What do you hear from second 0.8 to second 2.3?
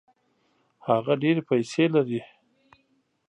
هغه ډېري پیسې لري.